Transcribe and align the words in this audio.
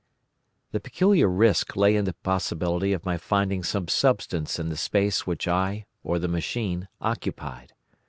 "The 0.71 0.79
peculiar 0.79 1.27
risk 1.27 1.75
lay 1.75 1.95
in 1.95 2.05
the 2.05 2.13
possibility 2.23 2.91
of 2.91 3.05
my 3.05 3.19
finding 3.19 3.61
some 3.61 3.87
substance 3.87 4.57
in 4.57 4.69
the 4.69 4.75
space 4.75 5.27
which 5.27 5.47
I, 5.47 5.85
or 6.03 6.17
the 6.17 6.27
machine, 6.27 6.87
occupied. 6.99 7.73